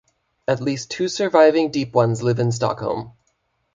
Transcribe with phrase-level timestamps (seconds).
[0.47, 3.11] At least two surviving Deep Ones live in Stockholm.